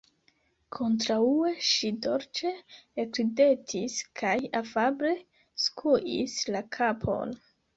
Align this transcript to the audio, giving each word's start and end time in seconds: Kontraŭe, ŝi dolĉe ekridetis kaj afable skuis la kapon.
Kontraŭe, 0.77 1.51
ŝi 1.71 1.91
dolĉe 2.05 2.53
ekridetis 3.05 3.99
kaj 4.23 4.35
afable 4.63 5.13
skuis 5.67 6.41
la 6.57 6.65
kapon. 6.79 7.39